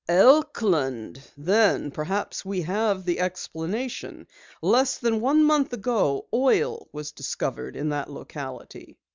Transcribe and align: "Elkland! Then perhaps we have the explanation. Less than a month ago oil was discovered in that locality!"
"Elkland! 0.09 1.21
Then 1.37 1.91
perhaps 1.91 2.43
we 2.43 2.61
have 2.63 3.05
the 3.05 3.19
explanation. 3.19 4.25
Less 4.59 4.97
than 4.97 5.23
a 5.23 5.33
month 5.35 5.71
ago 5.73 6.25
oil 6.33 6.87
was 6.91 7.11
discovered 7.11 7.75
in 7.75 7.89
that 7.89 8.09
locality!" 8.09 8.97